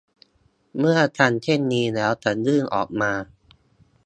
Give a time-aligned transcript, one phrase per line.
[0.77, 3.11] เมื่อทำเช่นนี้แล้วจะยื่นออกมา